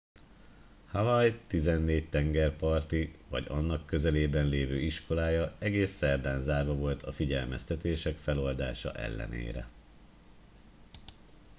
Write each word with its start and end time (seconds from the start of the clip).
hawaii 0.85 1.41
tizennégy 1.47 2.09
tengerparti 2.09 3.11
vagy 3.29 3.45
annak 3.47 3.85
közelében 3.85 4.47
lévő 4.47 4.79
iskolája 4.79 5.55
egész 5.59 5.91
szerdán 5.91 6.39
zárva 6.39 6.73
volt 6.75 7.03
a 7.03 7.11
figyelmeztetések 7.11 8.17
feloldása 8.17 8.91
ellenére 8.91 9.67